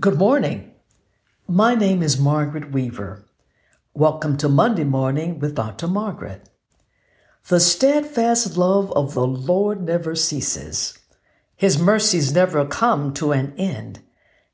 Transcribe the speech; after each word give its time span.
Good 0.00 0.16
morning. 0.16 0.72
My 1.46 1.74
name 1.74 2.02
is 2.02 2.18
Margaret 2.18 2.72
Weaver. 2.72 3.26
Welcome 3.92 4.38
to 4.38 4.48
Monday 4.48 4.84
Morning 4.84 5.38
with 5.38 5.54
Dr. 5.54 5.88
Margaret. 5.88 6.48
The 7.48 7.60
steadfast 7.60 8.56
love 8.56 8.90
of 8.92 9.12
the 9.12 9.26
Lord 9.26 9.82
never 9.82 10.14
ceases. 10.14 10.98
His 11.54 11.78
mercies 11.78 12.32
never 12.32 12.64
come 12.64 13.12
to 13.12 13.32
an 13.32 13.52
end. 13.58 14.00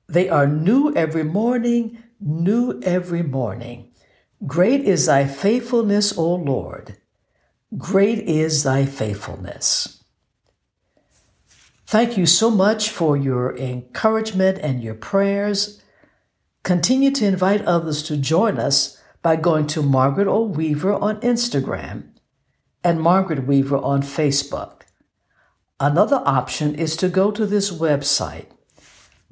They 0.09 0.29
are 0.29 0.49
new 0.49 0.93
every 0.97 1.23
morning, 1.23 2.03
new 2.19 2.81
every 2.83 3.23
morning. 3.23 3.93
Great 4.49 4.81
is 4.81 5.07
thy 5.07 5.29
faithfulness, 5.29 6.19
O 6.19 6.35
Lord. 6.35 6.97
Great 7.79 8.19
is 8.19 8.65
thy 8.65 8.85
faithfulness. 8.85 9.96
Thank 11.87 12.19
you 12.19 12.27
so 12.27 12.51
much 12.51 12.91
for 12.91 13.17
your 13.17 13.57
encouragement 13.57 14.59
and 14.59 14.83
your 14.83 14.95
prayers. 14.95 15.81
Continue 16.65 17.13
to 17.13 17.25
invite 17.25 17.65
others 17.65 18.03
to 18.05 18.17
join 18.17 18.59
us 18.59 19.01
by 19.23 19.37
going 19.37 19.69
to 19.69 19.83
Margaret 19.83 20.27
O. 20.27 20.43
Weaver 20.43 20.95
on 20.95 21.21
Instagram 21.21 22.09
and 22.83 23.01
Margaret 23.01 23.47
Weaver 23.47 23.77
on 23.77 24.03
Facebook. 24.03 24.83
Another 25.79 26.23
option 26.25 26.75
is 26.75 26.97
to 26.97 27.09
go 27.09 27.31
to 27.31 27.47
this 27.47 27.71
website, 27.71 28.47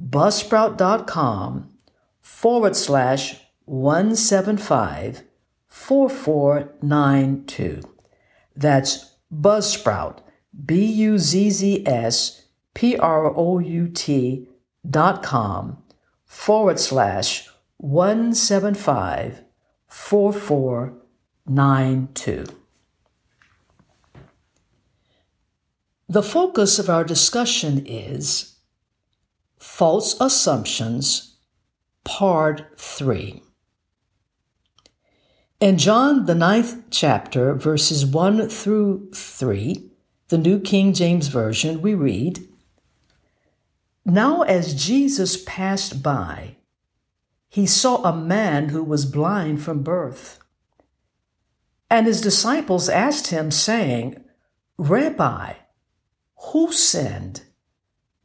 buzzsprout.com 0.00 1.72
forward 2.20 2.76
slash 2.76 3.40
175 3.64 5.24
4492. 5.66 7.80
That's 8.54 9.16
Buzzsprout, 9.32 10.18
B 10.64 10.84
U 10.84 11.18
Z 11.18 11.50
Z 11.50 11.82
S 11.84 12.43
P 12.74 12.96
R 12.96 13.34
O 13.34 13.58
U 13.58 13.88
T 13.88 14.46
dot 14.88 15.22
com 15.22 15.82
forward 16.26 16.78
slash 16.78 17.48
175 17.78 19.42
4492. 19.88 22.44
The 26.08 26.22
focus 26.22 26.78
of 26.78 26.88
our 26.90 27.04
discussion 27.04 27.84
is 27.86 28.56
False 29.58 30.20
Assumptions, 30.20 31.36
Part 32.04 32.78
3. 32.78 33.42
In 35.60 35.78
John, 35.78 36.26
the 36.26 36.34
ninth 36.34 36.90
chapter, 36.90 37.54
verses 37.54 38.04
1 38.04 38.50
through 38.50 39.08
3, 39.14 39.90
the 40.28 40.36
New 40.36 40.60
King 40.60 40.92
James 40.92 41.28
Version, 41.28 41.80
we 41.80 41.94
read, 41.94 42.46
now, 44.04 44.42
as 44.42 44.74
Jesus 44.74 45.42
passed 45.44 46.02
by, 46.02 46.56
he 47.48 47.66
saw 47.66 48.02
a 48.02 48.14
man 48.14 48.68
who 48.68 48.84
was 48.84 49.06
blind 49.06 49.62
from 49.62 49.82
birth. 49.82 50.38
And 51.88 52.06
his 52.06 52.20
disciples 52.20 52.88
asked 52.88 53.28
him, 53.28 53.50
saying, 53.50 54.22
Rabbi, 54.76 55.54
who 56.36 56.72
sinned, 56.72 57.42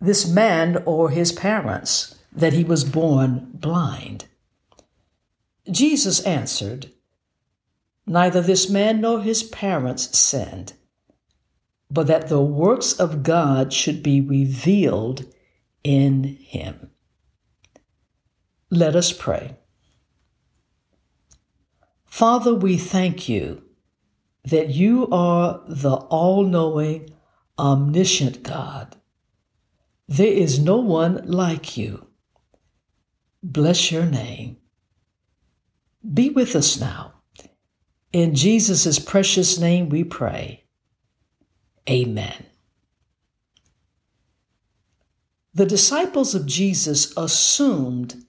this 0.02 0.27
man 0.27 0.81
or 0.85 1.11
his 1.11 1.31
parents, 1.31 2.16
that 2.31 2.53
he 2.53 2.63
was 2.63 2.83
born 2.83 3.52
blind? 3.53 4.25
Jesus 5.69 6.19
answered, 6.22 6.91
Neither 8.05 8.41
this 8.41 8.69
man 8.69 9.02
nor 9.02 9.22
his 9.22 9.44
parents 9.44 10.17
sinned, 10.17 10.73
but 11.91 12.07
that 12.07 12.27
the 12.27 12.41
works 12.41 12.94
of 12.94 13.23
God 13.23 13.72
should 13.72 14.02
be 14.02 14.19
revealed 14.19 15.25
in 15.83 16.23
him. 16.23 16.91
Let 18.69 18.95
us 18.95 19.11
pray. 19.11 19.55
Father, 22.05 22.53
we 22.53 22.77
thank 22.77 23.30
you 23.30 23.63
that 24.44 24.69
you 24.69 25.07
are 25.12 25.62
the 25.68 25.95
all 25.95 26.44
knowing, 26.44 27.13
omniscient 27.57 28.44
God. 28.44 28.95
There 30.07 30.28
is 30.28 30.59
no 30.59 30.78
one 30.78 31.22
like 31.25 31.78
you. 31.78 32.07
Bless 33.44 33.91
your 33.91 34.06
name. 34.06 34.57
Be 36.13 36.29
with 36.29 36.56
us 36.56 36.79
now. 36.79 37.13
In 38.12 38.34
Jesus' 38.34 38.97
precious 38.97 39.59
name 39.59 39.89
we 39.89 40.03
pray. 40.03 40.63
Amen. 41.88 42.49
The 45.54 45.66
disciples 45.66 46.36
of 46.36 46.46
Jesus 46.46 47.14
assumed 47.18 48.26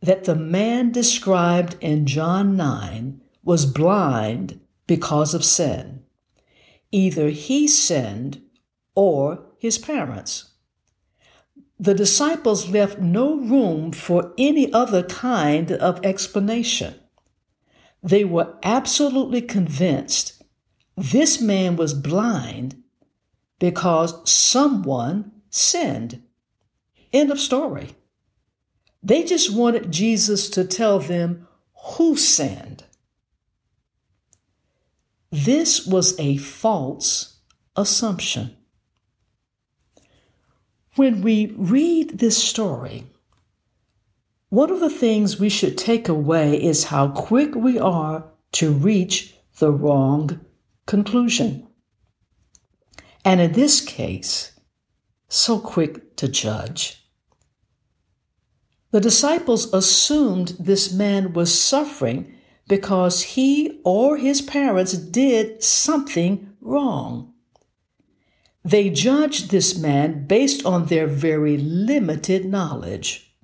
that 0.00 0.24
the 0.24 0.36
man 0.36 0.92
described 0.92 1.76
in 1.80 2.06
John 2.06 2.56
9 2.56 3.20
was 3.42 3.66
blind 3.66 4.60
because 4.86 5.34
of 5.34 5.44
sin. 5.44 6.04
Either 6.92 7.30
he 7.30 7.66
sinned 7.66 8.42
or 8.94 9.44
his 9.58 9.78
parents. 9.78 10.52
The 11.78 11.94
disciples 11.94 12.68
left 12.68 13.00
no 13.00 13.36
room 13.36 13.92
for 13.92 14.32
any 14.38 14.72
other 14.72 15.02
kind 15.02 15.72
of 15.72 16.04
explanation. 16.04 16.94
They 18.02 18.24
were 18.24 18.54
absolutely 18.62 19.42
convinced 19.42 20.42
this 20.96 21.40
man 21.40 21.76
was 21.76 21.92
blind 21.92 22.82
because 23.58 24.30
someone 24.30 25.32
sinned. 25.50 26.22
End 27.12 27.30
of 27.30 27.40
story. 27.40 27.94
They 29.02 29.22
just 29.22 29.52
wanted 29.52 29.92
Jesus 29.92 30.50
to 30.50 30.64
tell 30.64 30.98
them 30.98 31.46
who 31.94 32.16
sinned. 32.16 32.84
This 35.30 35.86
was 35.86 36.18
a 36.18 36.36
false 36.38 37.38
assumption. 37.76 38.56
When 40.96 41.20
we 41.22 41.54
read 41.56 42.18
this 42.18 42.42
story, 42.42 43.04
one 44.48 44.70
of 44.70 44.80
the 44.80 44.90
things 44.90 45.38
we 45.38 45.50
should 45.50 45.76
take 45.76 46.08
away 46.08 46.62
is 46.62 46.84
how 46.84 47.08
quick 47.08 47.54
we 47.54 47.78
are 47.78 48.24
to 48.52 48.72
reach 48.72 49.34
the 49.58 49.70
wrong 49.70 50.40
conclusion. 50.86 51.66
And 53.24 53.40
in 53.40 53.52
this 53.52 53.80
case, 53.80 54.52
so 55.28 55.58
quick 55.58 56.16
to 56.16 56.28
judge. 56.28 57.02
The 58.90 59.00
disciples 59.00 59.72
assumed 59.72 60.56
this 60.58 60.92
man 60.92 61.32
was 61.32 61.58
suffering 61.58 62.34
because 62.68 63.22
he 63.22 63.80
or 63.84 64.16
his 64.16 64.40
parents 64.40 64.92
did 64.92 65.62
something 65.62 66.54
wrong. 66.60 67.32
They 68.64 68.90
judged 68.90 69.50
this 69.50 69.78
man 69.78 70.26
based 70.26 70.64
on 70.64 70.86
their 70.86 71.06
very 71.06 71.56
limited 71.56 72.44
knowledge. 72.44 73.34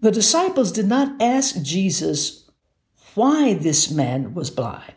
The 0.00 0.10
disciples 0.10 0.72
did 0.72 0.86
not 0.86 1.20
ask 1.20 1.60
Jesus 1.60 2.50
why 3.14 3.54
this 3.54 3.90
man 3.90 4.32
was 4.32 4.50
blind. 4.50 4.94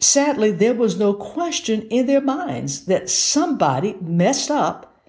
Sadly, 0.00 0.50
there 0.50 0.74
was 0.74 0.98
no 0.98 1.12
question 1.12 1.82
in 1.82 2.06
their 2.06 2.22
minds 2.22 2.86
that 2.86 3.10
somebody 3.10 3.96
messed 4.00 4.50
up, 4.50 5.04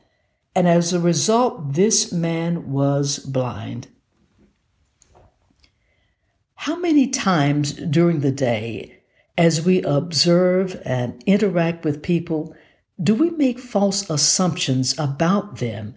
and 0.53 0.68
as 0.68 0.91
a 0.91 1.00
result, 1.00 1.74
this 1.74 2.12
man 2.12 2.72
was 2.72 3.19
blind. 3.19 3.88
How 6.56 6.75
many 6.75 7.07
times 7.07 7.72
during 7.74 8.19
the 8.19 8.34
day, 8.34 9.00
as 9.38 9.66
we 9.66 9.81
observe 9.81 10.80
and 10.84 11.24
interact 11.25 11.85
with 11.85 12.03
people, 12.03 12.53
do 13.01 13.16
we 13.16 13.30
make 13.31 13.59
false 13.59 14.07
assumptions 14.09 14.94
about 15.00 15.57
them 15.57 15.96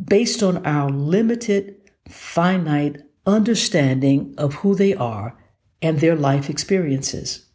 based 0.00 0.42
on 0.42 0.64
our 0.66 0.90
limited, 0.90 1.76
finite 2.08 3.02
understanding 3.26 4.34
of 4.38 4.54
who 4.54 4.74
they 4.74 4.94
are 4.94 5.36
and 5.80 5.98
their 5.98 6.14
life 6.14 6.50
experiences? 6.50 7.47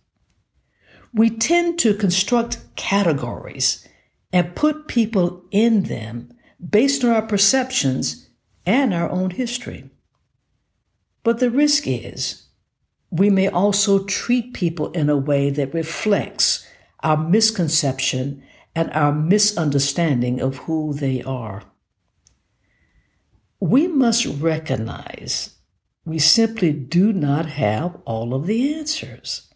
We 1.14 1.30
tend 1.30 1.78
to 1.80 1.94
construct 1.94 2.58
categories 2.76 3.88
and 4.32 4.56
put 4.56 4.88
people 4.88 5.46
in 5.52 5.84
them 5.84 6.34
based 6.70 7.04
on 7.04 7.12
our 7.12 7.22
perceptions 7.22 8.30
and 8.66 8.94
our 8.94 9.10
own 9.10 9.30
history. 9.30 9.90
But 11.24 11.40
the 11.40 11.52
risk 11.52 11.84
is 11.86 12.48
we 13.12 13.30
may 13.30 13.48
also 13.48 14.04
treat 14.06 14.54
people 14.54 14.92
in 14.92 15.10
a 15.10 15.18
way 15.18 15.52
that 15.52 15.74
reflects 15.74 16.68
our 17.02 17.18
misconception 17.18 18.44
and 18.76 18.92
our 18.94 19.14
misunderstanding 19.14 20.42
of 20.42 20.58
who 20.58 20.94
they 20.94 21.22
are. 21.22 21.62
We 23.60 23.88
must 23.88 24.26
recognize 24.26 25.58
we 26.06 26.18
simply 26.18 26.74
do 26.74 27.14
not 27.14 27.46
have 27.46 27.98
all 28.06 28.34
of 28.34 28.48
the 28.48 28.74
answers. 28.74 29.53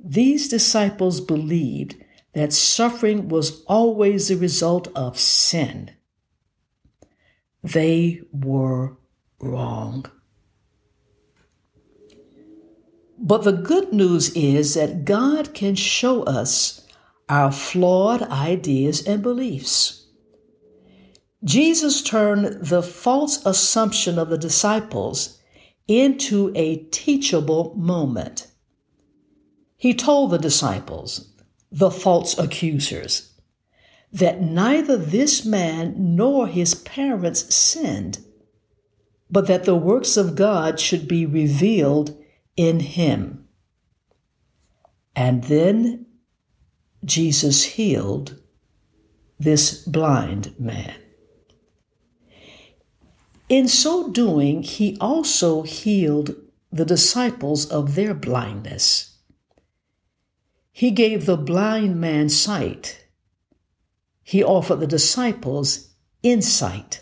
These 0.00 0.48
disciples 0.48 1.20
believed 1.20 1.96
that 2.34 2.52
suffering 2.52 3.28
was 3.28 3.62
always 3.64 4.28
the 4.28 4.36
result 4.36 4.88
of 4.94 5.18
sin. 5.18 5.92
they 7.62 8.20
were 8.32 8.96
wrong. 9.40 10.06
But 13.18 13.44
the 13.44 13.52
good 13.52 13.92
news 13.92 14.30
is 14.30 14.74
that 14.74 15.04
God 15.04 15.54
can 15.54 15.74
show 15.74 16.22
us 16.22 16.86
our 17.28 17.52
flawed 17.52 18.22
ideas 18.22 19.06
and 19.06 19.22
beliefs. 19.22 20.06
Jesus 21.44 22.02
turned 22.02 22.64
the 22.66 22.82
false 22.82 23.44
assumption 23.46 24.18
of 24.18 24.28
the 24.28 24.38
disciples 24.38 25.40
into 25.86 26.52
a 26.54 26.76
teachable 26.86 27.74
moment. 27.76 28.47
He 29.78 29.94
told 29.94 30.32
the 30.32 30.38
disciples, 30.38 31.32
the 31.70 31.90
false 31.90 32.36
accusers, 32.36 33.32
that 34.12 34.42
neither 34.42 34.96
this 34.96 35.44
man 35.44 35.94
nor 36.16 36.48
his 36.48 36.74
parents 36.74 37.54
sinned, 37.54 38.18
but 39.30 39.46
that 39.46 39.64
the 39.64 39.76
works 39.76 40.16
of 40.16 40.34
God 40.34 40.80
should 40.80 41.06
be 41.06 41.24
revealed 41.24 42.16
in 42.56 42.80
him. 42.80 43.46
And 45.14 45.44
then 45.44 46.06
Jesus 47.04 47.62
healed 47.64 48.40
this 49.38 49.84
blind 49.84 50.58
man. 50.58 50.96
In 53.48 53.68
so 53.68 54.10
doing, 54.10 54.64
he 54.64 54.98
also 55.00 55.62
healed 55.62 56.34
the 56.72 56.84
disciples 56.84 57.70
of 57.70 57.94
their 57.94 58.12
blindness. 58.12 59.17
He 60.78 60.92
gave 60.92 61.26
the 61.26 61.36
blind 61.36 62.00
man 62.00 62.28
sight. 62.28 63.04
He 64.22 64.44
offered 64.44 64.78
the 64.78 64.86
disciples 64.86 65.92
insight, 66.22 67.00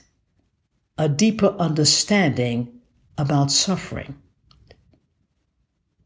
a 0.97 1.11
deeper 1.11 1.55
understanding 1.59 2.81
about 3.19 3.53
suffering. 3.53 4.17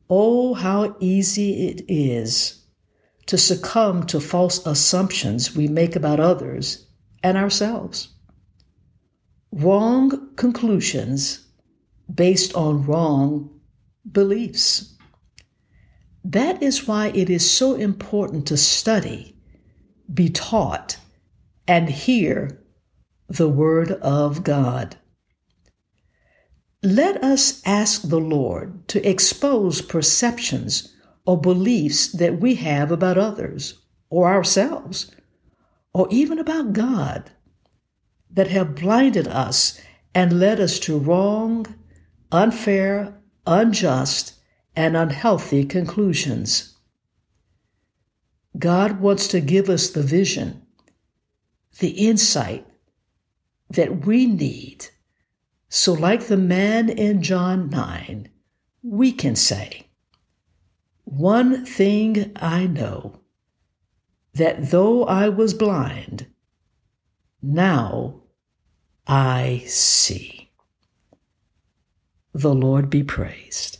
Oh, 0.08 0.54
how 0.54 0.96
easy 0.98 1.68
it 1.68 1.84
is 1.86 2.64
to 3.26 3.38
succumb 3.38 4.04
to 4.06 4.18
false 4.18 4.66
assumptions 4.66 5.54
we 5.54 5.68
make 5.68 5.94
about 5.94 6.18
others 6.18 6.88
and 7.22 7.38
ourselves. 7.38 8.08
Wrong 9.52 10.34
conclusions 10.34 11.46
based 12.12 12.52
on 12.56 12.84
wrong 12.84 13.60
beliefs. 14.10 14.96
That 16.24 16.62
is 16.62 16.86
why 16.86 17.08
it 17.08 17.30
is 17.30 17.50
so 17.50 17.74
important 17.74 18.46
to 18.48 18.56
study, 18.56 19.36
be 20.12 20.28
taught, 20.28 20.98
and 21.66 21.88
hear 21.88 22.62
the 23.28 23.48
Word 23.48 23.92
of 23.92 24.42
God. 24.42 24.96
Let 26.82 27.22
us 27.22 27.62
ask 27.64 28.08
the 28.08 28.20
Lord 28.20 28.88
to 28.88 29.06
expose 29.08 29.82
perceptions 29.82 30.94
or 31.26 31.40
beliefs 31.40 32.10
that 32.12 32.40
we 32.40 32.56
have 32.56 32.90
about 32.90 33.18
others 33.18 33.80
or 34.08 34.28
ourselves 34.28 35.10
or 35.92 36.08
even 36.10 36.38
about 36.38 36.72
God 36.72 37.30
that 38.30 38.48
have 38.48 38.74
blinded 38.74 39.28
us 39.28 39.80
and 40.14 40.40
led 40.40 40.60
us 40.60 40.78
to 40.80 40.98
wrong, 40.98 41.66
unfair, 42.32 43.14
unjust, 43.46 44.39
and 44.80 44.96
unhealthy 44.96 45.64
conclusions. 45.64 46.76
God 48.58 49.00
wants 49.00 49.28
to 49.28 49.40
give 49.40 49.68
us 49.68 49.90
the 49.90 50.02
vision, 50.02 50.62
the 51.78 51.90
insight 52.08 52.66
that 53.70 54.06
we 54.06 54.26
need 54.26 54.86
so, 55.72 55.92
like 55.92 56.26
the 56.26 56.36
man 56.36 56.88
in 56.90 57.22
John 57.22 57.70
9, 57.70 58.28
we 58.82 59.12
can 59.12 59.36
say, 59.36 59.86
One 61.04 61.64
thing 61.64 62.32
I 62.34 62.66
know, 62.66 63.20
that 64.34 64.70
though 64.72 65.04
I 65.04 65.28
was 65.28 65.54
blind, 65.54 66.26
now 67.40 68.22
I 69.06 69.62
see. 69.66 70.50
The 72.34 72.54
Lord 72.54 72.90
be 72.90 73.04
praised. 73.04 73.78